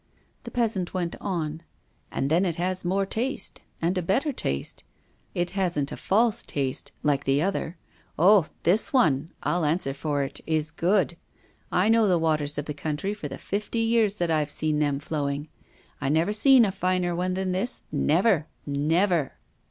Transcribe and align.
The 0.45 0.49
peasant 0.49 0.95
went 0.95 1.15
on: 1.21 1.61
"And 2.11 2.31
then 2.31 2.43
it 2.43 2.55
has 2.55 2.83
more 2.83 3.05
taste 3.05 3.61
and 3.79 3.95
a 3.95 4.01
better 4.01 4.33
taste; 4.33 4.83
it 5.35 5.51
hasn't 5.51 5.91
a 5.91 5.95
false 5.95 6.41
taste, 6.41 6.91
like 7.03 7.25
the 7.25 7.43
other. 7.43 7.77
Oh! 8.17 8.47
this 8.63 8.91
one, 8.91 9.31
I'll 9.43 9.63
answer 9.63 9.93
for 9.93 10.23
it, 10.23 10.41
is 10.47 10.71
good! 10.71 11.17
I 11.71 11.87
know 11.87 12.07
the 12.07 12.17
waters 12.17 12.57
of 12.57 12.65
the 12.65 12.73
country 12.73 13.13
for 13.13 13.27
the 13.27 13.37
fifty 13.37 13.77
years 13.77 14.15
that 14.15 14.31
I've 14.31 14.49
seen 14.49 14.79
them 14.79 14.97
flowing. 14.99 15.49
I 16.01 16.09
never 16.09 16.33
seen 16.33 16.65
a 16.65 16.71
finer 16.71 17.15
one 17.15 17.35
than 17.35 17.51
this, 17.51 17.83
never, 17.91 18.47
never!" 18.65 19.33